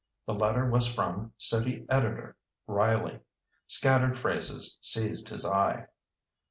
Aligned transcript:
The 0.25 0.33
letter 0.33 0.67
was 0.67 0.87
from 0.87 1.31
City 1.37 1.85
Editor, 1.87 2.35
Riley. 2.65 3.19
Scattered 3.67 4.17
phrases 4.17 4.79
seized 4.81 5.29
his 5.29 5.45
eye 5.45 5.89